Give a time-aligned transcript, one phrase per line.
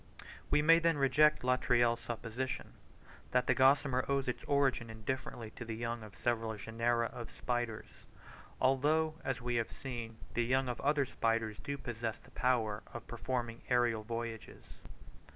[0.49, 2.73] We may then reject Latreille's supposition,
[3.29, 8.07] that the gossamer owes its origin indifferently to the young of several genera of spiders:
[8.59, 13.05] although, as we have seen, the young of other spiders do possess the power of
[13.05, 14.65] performing aerial voyages.